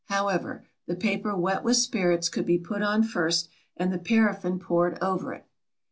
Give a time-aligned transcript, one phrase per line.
[0.05, 4.97] However, the paper wet with spirits could be put on first and the paraffin poured
[4.99, 5.45] over it.